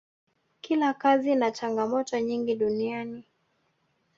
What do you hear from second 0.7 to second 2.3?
kazi ina changamoto